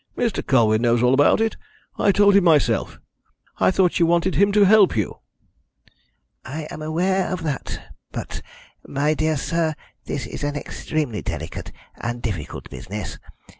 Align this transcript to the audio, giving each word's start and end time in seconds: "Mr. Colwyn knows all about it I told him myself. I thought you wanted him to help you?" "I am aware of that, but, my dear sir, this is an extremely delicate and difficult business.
"Mr. 0.17 0.43
Colwyn 0.43 0.81
knows 0.81 1.03
all 1.03 1.13
about 1.13 1.39
it 1.39 1.55
I 1.99 2.11
told 2.11 2.35
him 2.35 2.43
myself. 2.43 2.99
I 3.59 3.69
thought 3.69 3.99
you 3.99 4.07
wanted 4.07 4.33
him 4.33 4.51
to 4.53 4.63
help 4.63 4.97
you?" 4.97 5.19
"I 6.43 6.63
am 6.71 6.81
aware 6.81 7.27
of 7.31 7.43
that, 7.43 7.93
but, 8.11 8.41
my 8.87 9.13
dear 9.13 9.37
sir, 9.37 9.75
this 10.05 10.25
is 10.25 10.43
an 10.43 10.55
extremely 10.55 11.21
delicate 11.21 11.71
and 11.99 12.19
difficult 12.19 12.67
business. 12.71 13.19